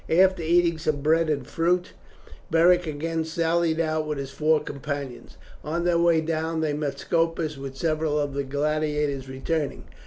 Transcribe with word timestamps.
After 0.09 0.41
eating 0.41 0.79
some 0.79 1.01
bread 1.01 1.29
and 1.29 1.45
fruit, 1.45 1.93
Beric 2.49 2.87
again 2.87 3.23
sallied 3.23 3.79
out 3.79 4.07
with 4.07 4.17
his 4.17 4.31
four 4.31 4.59
companions. 4.59 5.37
On 5.63 5.85
their 5.85 5.99
way 5.99 6.21
down 6.21 6.61
they 6.61 6.73
met 6.73 6.97
Scopus 6.97 7.55
with 7.55 7.77
several 7.77 8.19
of 8.19 8.33
the 8.33 8.43
gladiators 8.43 9.29
returning. 9.29 9.83